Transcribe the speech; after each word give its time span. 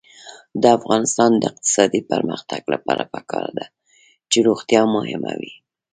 د 0.61 0.63
افغانستان 0.77 1.31
د 1.37 1.43
اقتصادي 1.51 2.01
پرمختګ 2.11 2.61
لپاره 2.73 3.03
پکار 3.13 3.45
ده 3.57 3.65
چې 4.31 4.37
روغتیا 4.47 4.81
مهمه 4.95 5.33
وي. 5.39 5.53